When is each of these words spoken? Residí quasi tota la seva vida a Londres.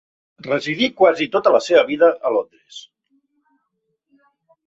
Residí 0.45 0.87
quasi 1.01 1.27
tota 1.35 1.51
la 1.57 1.59
seva 1.65 1.83
vida 1.91 2.09
a 2.29 2.33
Londres. 2.35 2.79